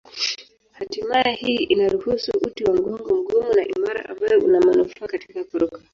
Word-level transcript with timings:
Hatimaye 0.77 1.31
hii 1.35 1.55
inaruhusu 1.63 2.31
uti 2.47 2.63
wa 2.63 2.73
mgongo 2.73 3.15
mgumu 3.15 3.53
na 3.53 3.63
imara 3.67 4.09
ambayo 4.09 4.39
una 4.41 4.61
manufaa 4.61 5.07
katika 5.07 5.43
kuruka. 5.43 5.79